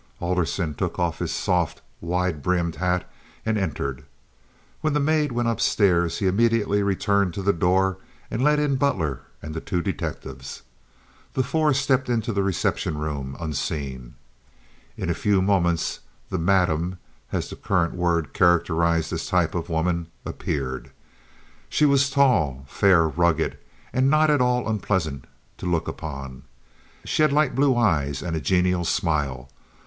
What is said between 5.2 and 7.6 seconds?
went up stairs he immediately returned to the